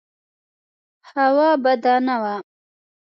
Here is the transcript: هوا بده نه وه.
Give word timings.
هوا 1.11 1.49
بده 1.63 1.95
نه 2.07 2.15
وه. 2.21 2.35